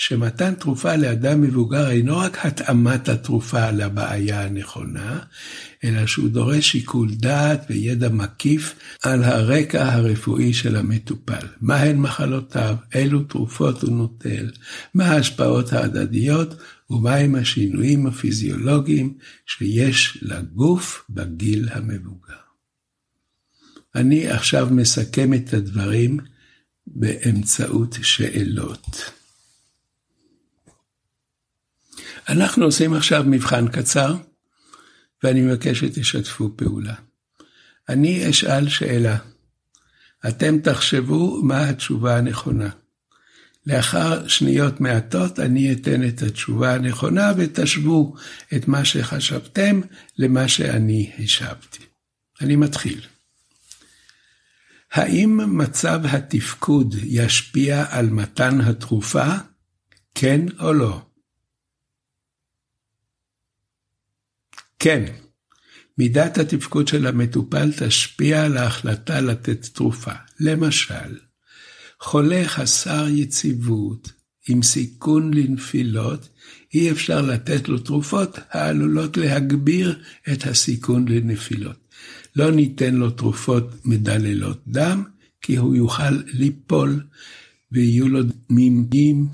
שמתן 0.01 0.55
תרופה 0.55 0.97
לאדם 0.97 1.41
מבוגר 1.41 1.91
אינו 1.91 2.19
רק 2.19 2.47
התאמת 2.47 3.09
התרופה 3.09 3.71
לבעיה 3.71 4.45
הנכונה, 4.45 5.19
אלא 5.85 6.07
שהוא 6.07 6.29
דורש 6.29 6.71
שיקול 6.71 7.15
דעת 7.15 7.67
וידע 7.71 8.09
מקיף 8.09 8.75
על 9.03 9.25
הרקע 9.25 9.93
הרפואי 9.93 10.53
של 10.53 10.77
המטופל. 10.77 11.47
מהן 11.61 11.97
מחלותיו, 11.97 12.77
אילו 12.95 13.23
תרופות 13.23 13.83
הוא 13.83 13.91
נוטל, 13.91 14.51
מה 14.95 15.05
ההשפעות 15.05 15.73
ההדדיות 15.73 16.55
ומהם 16.91 17.35
השינויים 17.35 18.07
הפיזיולוגיים 18.07 19.15
שיש 19.47 20.19
לגוף 20.23 21.05
בגיל 21.11 21.69
המבוגר. 21.73 22.50
אני 23.95 24.29
עכשיו 24.29 24.69
מסכם 24.71 25.35
את 25.35 25.55
הדברים 25.55 26.19
באמצעות 26.87 27.97
שאלות. 28.03 28.87
אנחנו 32.29 32.65
עושים 32.65 32.95
עכשיו 32.95 33.25
מבחן 33.27 33.69
קצר, 33.69 34.17
ואני 35.23 35.41
מבקש 35.41 35.79
שתשתפו 35.79 36.57
פעולה. 36.57 36.95
אני 37.89 38.31
אשאל 38.31 38.69
שאלה. 38.69 39.19
אתם 40.29 40.59
תחשבו 40.59 41.43
מה 41.43 41.69
התשובה 41.69 42.17
הנכונה. 42.17 42.71
לאחר 43.67 44.29
שניות 44.29 44.81
מעטות 44.81 45.41
אני 45.41 45.73
אתן 45.73 46.09
את 46.09 46.23
התשובה 46.23 46.75
הנכונה 46.75 47.33
ותשוו 47.37 48.15
את 48.57 48.69
מה 48.69 48.85
שחשבתם 48.85 49.81
למה 50.19 50.49
שאני 50.49 51.13
השבתי. 51.19 51.85
אני 52.41 52.57
מתחיל. 52.57 53.01
האם 54.93 55.59
מצב 55.59 56.01
התפקוד 56.05 56.95
ישפיע 57.03 57.85
על 57.91 58.11
מתן 58.11 58.61
התרופה? 58.61 59.27
כן 60.15 60.41
או 60.61 60.73
לא? 60.73 61.03
כן, 64.79 65.05
מידת 65.99 66.39
התפקוד 66.39 66.89
של 66.89 67.07
המטופל 67.07 67.73
תשפיע 67.79 68.45
על 68.45 68.57
ההחלטה 68.57 69.21
לתת 69.21 69.67
תרופה. 69.67 70.13
למשל, 70.41 71.19
חולה 72.01 72.43
חסר 72.49 73.07
יציבות, 73.09 74.13
עם 74.49 74.63
סיכון 74.63 75.35
לנפילות, 75.35 76.29
אי 76.75 76.91
אפשר 76.91 77.23
לתת 77.23 77.69
לו 77.69 77.79
תרופות 77.79 78.39
העלולות 78.51 79.17
להגביר 79.17 80.03
את 80.33 80.47
הסיכון 80.47 81.09
לנפילות. 81.09 81.90
לא 82.37 82.51
ניתן 82.51 82.95
לו 82.95 83.11
תרופות 83.11 83.65
מדללות 83.85 84.61
דם, 84.69 85.05
כי 85.41 85.57
הוא 85.57 85.77
יוכל 85.77 86.11
ליפול 86.27 87.07
ויהיו 87.73 88.09
לו 88.09 88.21
מימים 88.51 89.29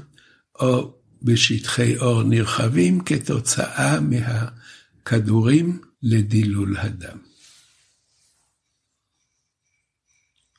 או 0.60 0.94
בשטחי 1.22 1.98
אור 1.98 2.22
נרחבים 2.22 3.04
כתוצאה 3.04 3.98
מהכדורים 4.00 5.80
לדילול 6.02 6.76
הדם. 6.76 7.18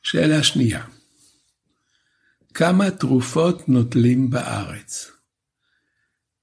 שאלה 0.03 0.43
שנייה, 0.43 0.85
כמה 2.53 2.91
תרופות 2.91 3.69
נוטלים 3.69 4.29
בארץ? 4.29 5.11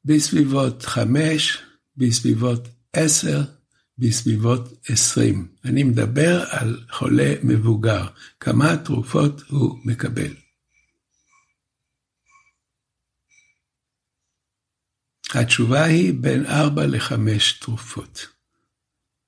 בסביבות 0.04 0.83
חמש, 0.83 1.59
בסביבות 1.96 2.68
עשר, 2.92 3.42
בסביבות 3.98 4.68
עשרים. 4.88 5.48
אני 5.64 5.83
מדבר 5.83 6.44
על 6.50 6.85
חולה 6.90 7.35
מבוגר, 7.42 8.07
כמה 8.40 8.76
תרופות 8.85 9.40
הוא 9.48 9.78
מקבל. 9.85 10.35
התשובה 15.35 15.85
היא 15.85 16.14
בין 16.20 16.46
ארבע 16.46 16.87
לחמש 16.87 17.52
תרופות. 17.52 18.26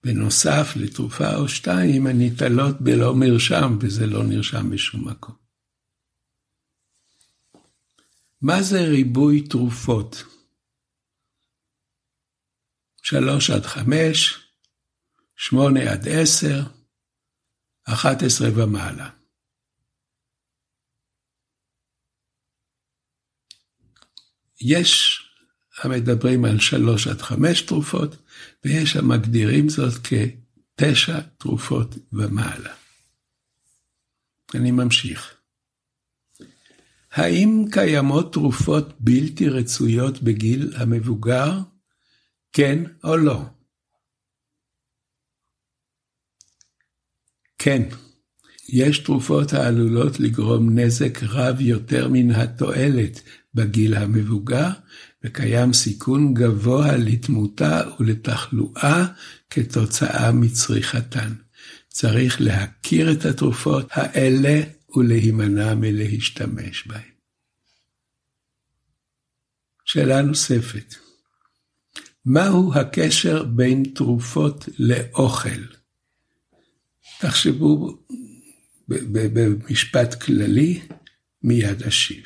בנוסף 0.05 0.67
לתרופה 0.77 1.37
או 1.37 1.49
שתיים 1.49 2.07
הניטלות 2.07 2.81
בלא 2.81 3.15
מרשם, 3.15 3.79
וזה 3.81 4.07
לא 4.07 4.25
נרשם 4.25 4.71
בשום 4.71 5.09
מקום. 5.09 5.35
מה 8.43 8.63
זה 8.63 8.83
ריבוי 8.83 9.49
תרופות? 9.49 10.25
שלוש 13.03 13.51
עד 13.51 13.67
חמש, 13.67 14.46
שמונה 15.37 15.93
עד 15.93 16.09
עשר, 16.09 16.63
אחת 17.85 18.23
עשרה 18.23 18.49
ומעלה. 18.55 19.11
יש 24.61 25.23
המדברים 25.83 26.45
על 26.45 26.61
שלוש 26.61 27.07
עד 27.07 27.21
חמש 27.21 27.63
תרופות, 27.63 28.17
ויש 28.65 28.97
המגדירים 28.97 29.69
זאת 29.69 29.93
כתשע 30.07 31.21
תרופות 31.21 31.95
ומעלה. 32.13 32.75
אני 34.55 34.71
ממשיך. 34.71 35.35
האם 37.13 37.65
קיימות 37.71 38.33
תרופות 38.33 39.01
בלתי 39.01 39.49
רצויות 39.49 40.23
בגיל 40.23 40.73
המבוגר? 40.77 41.53
כן 42.53 42.85
או 43.05 43.17
לא? 43.17 43.43
כן, 47.59 47.83
יש 48.69 48.99
תרופות 48.99 49.53
העלולות 49.53 50.21
לגרום 50.21 50.79
נזק 50.79 51.23
רב 51.23 51.61
יותר 51.61 52.09
מן 52.09 52.31
התועלת 52.31 53.21
בגיל 53.55 53.95
המבוגר, 53.95 54.69
וקיים 55.25 55.73
סיכון 55.73 56.35
גבוה 56.35 56.97
לתמותה 56.97 57.83
ולתחלואה 58.01 59.07
כתוצאה 59.51 60.33
מצריכתן. 60.33 61.33
צריך 61.89 62.41
להכיר 62.41 63.13
את 63.13 63.25
התרופות 63.25 63.89
האלה 63.91 64.61
ולהימנע 64.97 65.75
מלהשתמש 65.75 66.87
בהן. 66.87 67.11
שאלה 69.85 70.23
נוספת, 70.23 70.95
מהו 72.25 72.75
הקשר 72.75 73.45
בין 73.45 73.83
תרופות 73.95 74.69
לאוכל? 74.79 75.76
תחשבו 77.21 77.99
במשפט 78.89 80.23
כללי, 80.23 80.81
מיד 81.43 81.83
אשיב. 81.83 82.25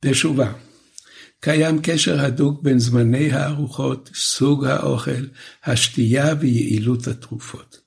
תשובה 0.00 0.52
קיים 1.40 1.80
קשר 1.82 2.20
הדוק 2.20 2.62
בין 2.62 2.78
זמני 2.78 3.32
הארוחות, 3.32 4.10
סוג 4.14 4.64
האוכל, 4.64 5.26
השתייה 5.64 6.34
ויעילות 6.40 7.06
התרופות. 7.06 7.80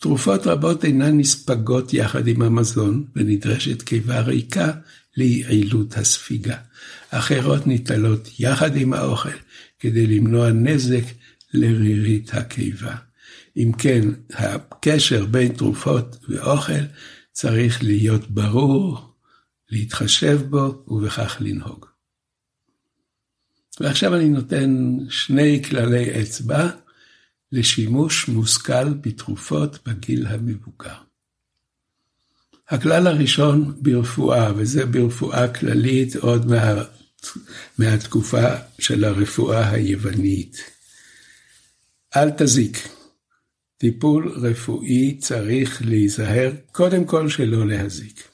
תרופות 0.00 0.46
רבות 0.46 0.84
אינן 0.84 1.18
נספגות 1.18 1.94
יחד 1.94 2.26
עם 2.26 2.42
המזון, 2.42 3.06
ונדרשת 3.16 3.82
קיבה 3.82 4.20
ריקה 4.20 4.72
ליעילות 5.16 5.96
הספיגה. 5.96 6.56
אחרות 7.10 7.66
ניטלות 7.66 8.28
יחד 8.38 8.76
עם 8.76 8.92
האוכל 8.92 9.38
כדי 9.78 10.06
למנוע 10.06 10.50
נזק 10.50 11.04
לרירית 11.52 12.34
הקיבה. 12.34 12.96
אם 13.56 13.72
כן, 13.78 14.08
הקשר 14.30 15.26
בין 15.26 15.52
תרופות 15.52 16.16
ואוכל 16.28 16.82
צריך 17.32 17.82
להיות 17.82 18.30
ברור 18.30 19.14
להתחשב 19.70 20.40
בו 20.48 20.84
ובכך 20.88 21.36
לנהוג. 21.40 21.86
ועכשיו 23.80 24.14
אני 24.14 24.28
נותן 24.28 24.96
שני 25.08 25.62
כללי 25.64 26.22
אצבע 26.22 26.68
לשימוש 27.52 28.28
מושכל 28.28 28.94
בתרופות 28.94 29.88
בגיל 29.88 30.26
המבוגר. 30.26 30.94
הכלל 32.68 33.06
הראשון 33.06 33.74
ברפואה, 33.80 34.52
וזה 34.56 34.86
ברפואה 34.86 35.48
כללית 35.54 36.16
עוד 36.16 36.46
מה, 36.46 36.82
מהתקופה 37.78 38.48
של 38.78 39.04
הרפואה 39.04 39.70
היוונית. 39.70 40.71
אל 42.16 42.30
תזיק. 42.30 42.88
טיפול 43.78 44.28
רפואי 44.28 45.18
צריך 45.18 45.82
להיזהר 45.84 46.52
קודם 46.72 47.04
כל 47.04 47.28
שלא 47.28 47.66
להזיק. 47.66 48.28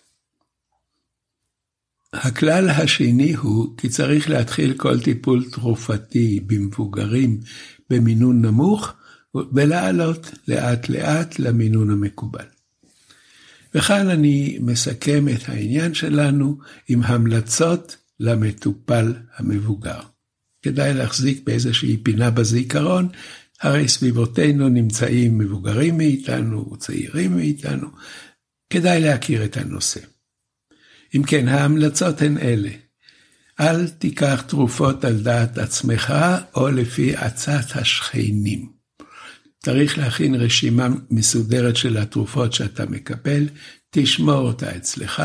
הכלל 2.12 2.68
השני 2.68 3.34
הוא 3.34 3.76
כי 3.76 3.88
צריך 3.88 4.30
להתחיל 4.30 4.74
כל 4.76 5.00
טיפול 5.00 5.44
תרופתי 5.50 6.40
במבוגרים 6.46 7.40
במינון 7.90 8.42
נמוך 8.44 8.92
ולעלות 9.34 10.30
לאט 10.48 10.88
לאט 10.88 11.38
למינון 11.38 11.90
המקובל. 11.90 12.46
וכאן 13.74 14.08
אני 14.08 14.58
מסכם 14.60 15.28
את 15.28 15.48
העניין 15.48 15.94
שלנו 15.94 16.58
עם 16.88 17.02
המלצות 17.02 17.96
למטופל 18.20 19.14
המבוגר. 19.36 20.00
כדאי 20.62 20.94
להחזיק 20.94 21.42
באיזושהי 21.44 21.96
פינה 22.02 22.30
בזיכרון, 22.30 23.08
הרי 23.60 23.88
סביבותינו 23.88 24.68
נמצאים 24.68 25.38
מבוגרים 25.38 25.98
מאיתנו, 25.98 26.76
צעירים 26.78 27.36
מאיתנו, 27.36 27.88
כדאי 28.70 29.00
להכיר 29.00 29.44
את 29.44 29.56
הנושא. 29.56 30.00
אם 31.14 31.22
כן, 31.22 31.48
ההמלצות 31.48 32.22
הן 32.22 32.38
אלה: 32.38 32.70
אל 33.60 33.88
תיקח 33.88 34.44
תרופות 34.46 35.04
על 35.04 35.22
דעת 35.22 35.58
עצמך 35.58 36.14
או 36.54 36.68
לפי 36.68 37.16
עצת 37.16 37.76
השכנים. 37.76 38.72
צריך 39.58 39.98
להכין 39.98 40.34
רשימה 40.34 40.88
מסודרת 41.10 41.76
של 41.76 41.96
התרופות 41.96 42.52
שאתה 42.52 42.86
מקבל, 42.86 43.48
תשמור 43.90 44.38
אותה 44.38 44.76
אצלך. 44.76 45.22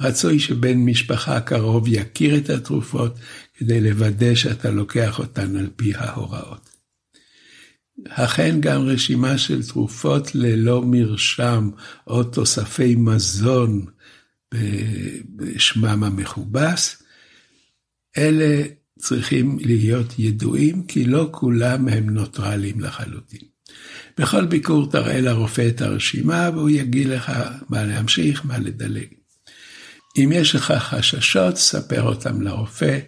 רצוי 0.00 0.38
שבן 0.38 0.78
משפחה 0.78 1.40
קרוב 1.40 1.88
יכיר 1.88 2.36
את 2.36 2.50
התרופות 2.50 3.18
כדי 3.58 3.80
לוודא 3.80 4.34
שאתה 4.34 4.70
לוקח 4.70 5.18
אותן 5.18 5.56
על 5.56 5.70
פי 5.76 5.94
ההוראות. 5.94 6.69
אכן 8.08 8.60
גם 8.60 8.82
רשימה 8.82 9.38
של 9.38 9.62
תרופות 9.62 10.34
ללא 10.34 10.82
מרשם 10.82 11.70
או 12.06 12.24
תוספי 12.24 12.96
מזון 12.96 13.86
בשמם 15.36 16.04
המכובס, 16.04 17.02
אלה 18.18 18.62
צריכים 18.98 19.58
להיות 19.60 20.18
ידועים 20.18 20.86
כי 20.86 21.04
לא 21.04 21.28
כולם 21.30 21.88
הם 21.88 22.10
נוטרלים 22.10 22.80
לחלוטין. 22.80 23.40
בכל 24.18 24.46
ביקור 24.46 24.90
תראה 24.90 25.20
לרופא 25.20 25.68
את 25.68 25.80
הרשימה 25.80 26.50
והוא 26.54 26.70
יגיד 26.70 27.06
לך 27.06 27.32
מה 27.68 27.84
להמשיך, 27.84 28.44
מה 28.44 28.58
לדלג. 28.58 29.06
אם 30.16 30.30
יש 30.34 30.54
לך 30.54 30.72
חששות, 30.72 31.56
ספר 31.56 32.02
אותם 32.02 32.42
לרופא. 32.42 32.98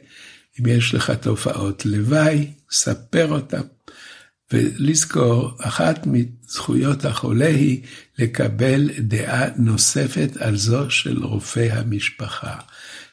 אם 0.61 0.67
יש 0.67 0.95
לך 0.95 1.11
תופעות 1.11 1.87
לוואי, 1.87 2.51
ספר 2.71 3.33
אותם. 3.33 3.63
ולזכור, 4.53 5.51
אחת 5.61 6.07
מזכויות 6.07 7.05
החולה 7.05 7.47
היא 7.47 7.83
לקבל 8.19 8.91
דעה 8.99 9.47
נוספת 9.57 10.37
על 10.41 10.57
זו 10.57 10.91
של 10.91 11.25
רופא 11.25 11.69
המשפחה. 11.73 12.55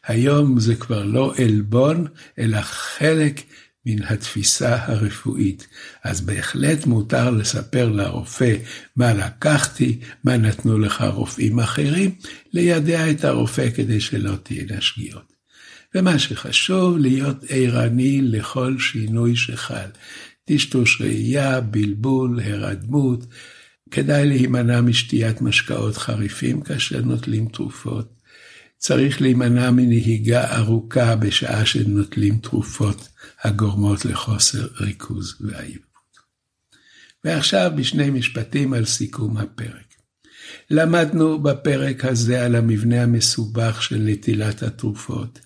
היום 0.08 0.60
זה 0.60 0.75
כבר 0.75 1.04
לא 1.04 1.34
עלבון, 1.38 2.08
אלא 2.39 2.62
חלק 2.62 3.41
מן 3.86 4.04
התפיסה 4.04 4.78
הרפואית. 4.86 5.67
אז 6.04 6.21
בהחלט 6.21 6.86
מותר 6.86 7.30
לספר 7.30 7.89
לרופא 7.89 8.56
מה 8.95 9.13
לקחתי, 9.13 9.99
מה 10.23 10.38
נתנו 10.38 10.80
לך 10.80 11.04
רופאים 11.13 11.60
אחרים, 11.60 12.12
לידע 12.54 13.12
את 13.12 13.23
הרופא 13.23 13.69
כדי 13.75 14.02
שלא 14.02 14.36
תהיינה 14.43 14.82
שגיאות. 14.82 15.34
ומה 15.95 16.19
שחשוב, 16.19 16.97
להיות 16.97 17.38
ערני 17.49 18.21
לכל 18.21 18.80
שינוי 18.80 19.36
שחל. 19.36 19.89
טשטוש 20.49 21.01
ראייה, 21.01 21.62
בלבול, 21.62 22.39
הרדמות. 22.39 23.25
כדאי 23.91 24.27
להימנע 24.27 24.81
משתיית 24.81 25.41
משקאות 25.41 25.97
חריפים 25.97 26.62
כאשר 26.62 27.01
נוטלים 27.01 27.47
תרופות. 27.47 28.13
צריך 28.77 29.21
להימנע 29.21 29.71
מנהיגה 29.71 30.57
ארוכה 30.57 31.15
בשעה 31.15 31.65
שנוטלים 31.65 32.38
תרופות 32.38 33.07
הגורמות 33.43 34.05
לחוסר 34.05 34.67
ריכוז 34.79 35.35
ועייפות. 35.41 36.17
ועכשיו 37.23 37.71
בשני 37.75 38.09
משפטים 38.09 38.73
על 38.73 38.85
סיכום 38.85 39.38
הפרק. 39.38 39.88
למדנו 40.69 41.39
בפרק 41.39 42.06
הזה 42.06 42.45
על 42.45 42.56
המבנה 42.56 43.04
המסובך 43.04 43.84
של 43.84 43.98
נטילת 44.06 44.63
התרופות. 44.63 45.39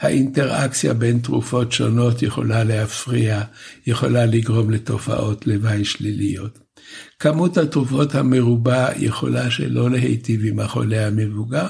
האינטראקציה 0.00 0.94
בין 0.94 1.18
תרופות 1.18 1.72
שונות 1.72 2.22
יכולה 2.22 2.64
להפריע, 2.64 3.42
יכולה 3.86 4.26
לגרום 4.26 4.70
לתופעות 4.70 5.46
לוואי 5.46 5.84
שליליות. 5.84 6.58
כמות 7.18 7.56
התרופות 7.56 8.14
המרובה 8.14 8.88
יכולה 8.96 9.50
שלא 9.50 9.90
להיטיב 9.90 10.40
עם 10.44 10.60
החולה 10.60 11.06
המבוגר, 11.06 11.66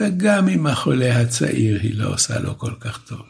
וגם 0.00 0.48
עם 0.48 0.66
החולה 0.66 1.20
הצעיר 1.20 1.78
היא 1.82 1.98
לא 1.98 2.14
עושה 2.14 2.40
לו 2.40 2.58
כל 2.58 2.72
כך 2.80 3.00
טוב. 3.08 3.20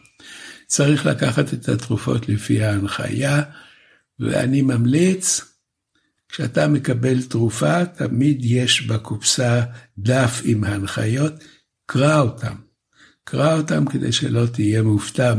צריך 0.67 1.05
לקחת 1.05 1.53
את 1.53 1.69
התרופות 1.69 2.29
לפי 2.29 2.63
ההנחיה, 2.63 3.41
ואני 4.19 4.61
ממליץ, 4.61 5.41
כשאתה 6.35 6.67
מקבל 6.67 7.21
תרופה, 7.21 7.85
תמיד 7.85 8.37
יש 8.41 8.81
בקופסה 8.81 9.61
דף 9.97 10.41
עם 10.43 10.63
ההנחיות, 10.63 11.33
קרא 11.85 12.19
אותם. 12.19 12.55
קרא 13.23 13.57
אותם 13.57 13.85
כדי 13.85 14.11
שלא 14.11 14.45
תהיה 14.45 14.81
מופתע 14.81 15.33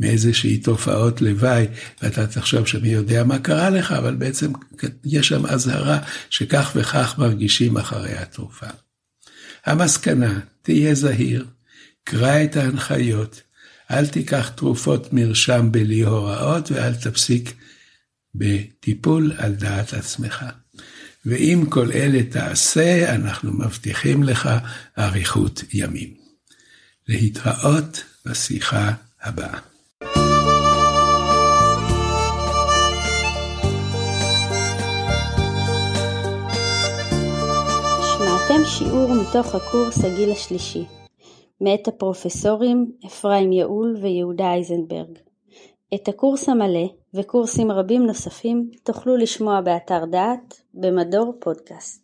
מאיזושהי 0.00 0.58
תופעות 0.58 1.20
לוואי, 1.20 1.66
ואתה 2.02 2.26
תחשוב 2.26 2.66
שמי 2.66 2.88
יודע 2.88 3.24
מה 3.24 3.38
קרה 3.38 3.70
לך, 3.70 3.92
אבל 3.92 4.14
בעצם 4.14 4.52
יש 5.04 5.28
שם 5.28 5.46
אזהרה 5.46 5.98
שכך 6.30 6.72
וכך 6.76 7.14
מרגישים 7.18 7.76
אחרי 7.76 8.12
התרופה. 8.12 8.66
המסקנה, 9.66 10.40
תהיה 10.62 10.94
זהיר, 10.94 11.46
קרא 12.04 12.44
את 12.44 12.56
ההנחיות, 12.56 13.42
אל 13.90 14.06
תיקח 14.06 14.48
תרופות 14.48 15.12
מרשם 15.12 15.68
בלי 15.72 16.02
הוראות 16.02 16.70
ואל 16.70 16.94
תפסיק 16.94 17.54
בטיפול 18.34 19.32
על 19.38 19.54
דעת 19.54 19.92
עצמך. 19.92 20.44
ואם 21.26 21.64
כל 21.68 21.92
אלה 21.92 22.22
תעשה, 22.22 23.14
אנחנו 23.14 23.52
מבטיחים 23.52 24.22
לך 24.22 24.48
אריכות 24.98 25.62
ימים. 25.74 26.14
להתראות 27.08 28.04
בשיחה 28.26 28.92
הבאה. 29.22 29.58
שמעתם 38.18 38.64
שיעור 38.64 39.14
מתוך 39.14 39.54
הקורס 39.54 40.04
הגיל 40.04 40.32
השלישי, 40.32 40.84
מאת 41.60 41.88
הפרופסורים 41.88 42.92
אפרים 43.06 43.52
יעול 43.52 43.96
ויהודה 44.02 44.44
אייזנברג. 44.44 45.18
את 45.94 46.08
הקורס 46.08 46.48
המלא 46.48 46.88
וקורסים 47.14 47.70
רבים 47.70 48.06
נוספים 48.06 48.70
תוכלו 48.82 49.16
לשמוע 49.16 49.60
באתר 49.60 50.04
דעת 50.04 50.62
במדור 50.74 51.34
פודקאסט. 51.40 52.02